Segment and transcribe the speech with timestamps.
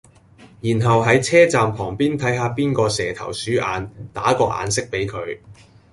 [0.61, 5.37] 然後係車站旁邊睇下邊個蛇頭鼠眼，打個眼色比佢